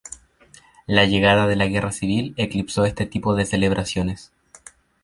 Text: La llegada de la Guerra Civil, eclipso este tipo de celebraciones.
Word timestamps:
La 0.87 1.05
llegada 1.05 1.45
de 1.45 1.55
la 1.55 1.67
Guerra 1.67 1.91
Civil, 1.91 2.33
eclipso 2.37 2.85
este 2.85 3.05
tipo 3.05 3.35
de 3.35 3.45
celebraciones. 3.45 4.31